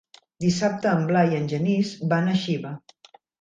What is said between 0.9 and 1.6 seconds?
en Blai i en